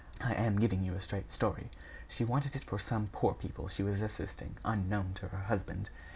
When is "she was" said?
3.67-4.01